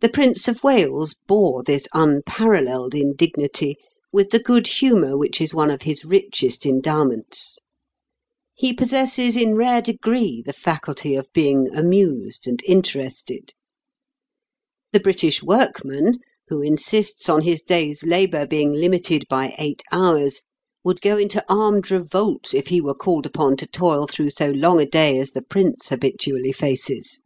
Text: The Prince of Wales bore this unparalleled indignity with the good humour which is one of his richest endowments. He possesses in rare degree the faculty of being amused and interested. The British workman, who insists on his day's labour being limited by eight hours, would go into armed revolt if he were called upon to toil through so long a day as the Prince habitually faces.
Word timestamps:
The 0.00 0.08
Prince 0.08 0.48
of 0.48 0.64
Wales 0.64 1.14
bore 1.14 1.62
this 1.62 1.86
unparalleled 1.94 2.92
indignity 2.92 3.76
with 4.10 4.30
the 4.30 4.40
good 4.40 4.66
humour 4.66 5.16
which 5.16 5.40
is 5.40 5.54
one 5.54 5.70
of 5.70 5.82
his 5.82 6.04
richest 6.04 6.66
endowments. 6.66 7.56
He 8.52 8.72
possesses 8.72 9.36
in 9.36 9.54
rare 9.54 9.80
degree 9.80 10.42
the 10.44 10.52
faculty 10.52 11.14
of 11.14 11.32
being 11.32 11.72
amused 11.72 12.48
and 12.48 12.60
interested. 12.66 13.54
The 14.92 14.98
British 14.98 15.40
workman, 15.40 16.18
who 16.48 16.60
insists 16.60 17.28
on 17.28 17.42
his 17.42 17.62
day's 17.62 18.02
labour 18.02 18.44
being 18.44 18.72
limited 18.72 19.24
by 19.30 19.54
eight 19.56 19.84
hours, 19.92 20.42
would 20.82 21.00
go 21.00 21.16
into 21.16 21.44
armed 21.48 21.92
revolt 21.92 22.52
if 22.54 22.66
he 22.66 22.80
were 22.80 22.92
called 22.94 23.24
upon 23.26 23.56
to 23.58 23.68
toil 23.68 24.08
through 24.08 24.30
so 24.30 24.50
long 24.50 24.80
a 24.80 24.84
day 24.84 25.16
as 25.20 25.30
the 25.30 25.42
Prince 25.42 25.90
habitually 25.90 26.50
faces. 26.52 27.20